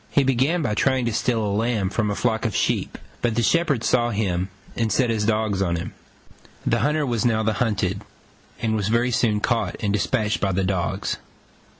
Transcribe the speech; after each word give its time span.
He 0.09 0.23
began 0.23 0.63
by 0.63 0.73
trying 0.73 1.05
to 1.05 1.13
steal 1.13 1.45
a 1.45 1.53
lamb 1.53 1.91
from 1.91 2.09
a 2.09 2.15
flock 2.15 2.43
of 2.43 2.55
sheep: 2.55 2.97
but 3.21 3.35
the 3.35 3.43
shepherd 3.43 3.83
saw 3.83 4.09
him 4.09 4.49
and 4.75 4.91
set 4.91 5.11
his 5.11 5.25
dogs 5.25 5.61
on 5.61 5.75
him. 5.75 5.93
The 6.65 6.79
hunter 6.79 7.05
was 7.05 7.23
now 7.23 7.43
the 7.43 7.53
hunted, 7.61 8.01
and 8.59 8.75
was 8.75 8.87
very 8.87 9.11
soon 9.11 9.41
caught 9.41 9.75
and 9.79 9.93
despatched 9.93 10.41
by 10.41 10.53
the 10.53 10.63
dogs. 10.63 11.17